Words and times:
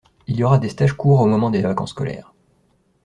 Il 0.25 0.35
y 0.35 0.43
aura 0.43 0.57
des 0.57 0.69
stages 0.69 0.93
courts 0.97 1.21
au 1.21 1.27
moment 1.27 1.51
des 1.51 1.61
vacances 1.61 1.91
scolaires. 1.91 2.33